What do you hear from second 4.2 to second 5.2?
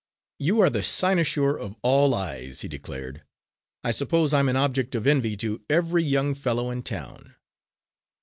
I'm an object of